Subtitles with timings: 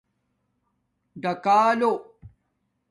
[1.21, 1.91] ڈکالُو